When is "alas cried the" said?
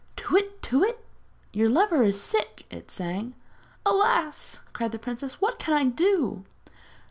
3.85-4.97